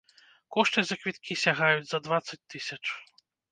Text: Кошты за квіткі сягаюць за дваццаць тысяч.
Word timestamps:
Кошты 0.55 0.83
за 0.91 0.95
квіткі 1.01 1.37
сягаюць 1.43 1.87
за 1.91 2.01
дваццаць 2.09 2.43
тысяч. 2.57 2.83